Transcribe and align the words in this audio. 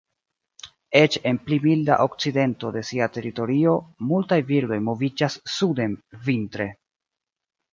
Eĉ 0.99 1.17
en 1.31 1.37
pli 1.49 1.59
milda 1.65 1.97
okcidento 2.05 2.71
de 2.77 2.83
sia 2.91 3.09
teritorio, 3.17 3.75
multaj 4.13 4.41
birdoj 4.49 4.81
moviĝas 4.89 5.37
suden 5.59 5.95
vintre. 6.31 6.69